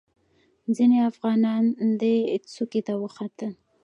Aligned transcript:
ځینې 0.75 0.97
افغانان 1.11 1.63
دې 2.01 2.15
څوکې 2.53 2.81
ته 2.87 2.93
وختل. 3.03 3.53